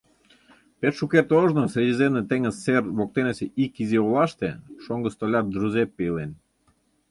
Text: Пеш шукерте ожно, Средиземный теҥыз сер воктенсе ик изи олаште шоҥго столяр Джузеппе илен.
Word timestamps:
Пеш 0.79 0.93
шукерте 0.99 1.33
ожно, 1.43 1.63
Средиземный 1.73 2.27
теҥыз 2.29 2.55
сер 2.63 2.83
воктенсе 2.97 3.45
ик 3.63 3.73
изи 3.83 3.97
олаште 4.05 4.49
шоҥго 4.83 5.09
столяр 5.15 5.45
Джузеппе 5.51 6.01
илен. 6.09 6.31